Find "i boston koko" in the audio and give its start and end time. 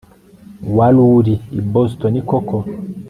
1.59-2.57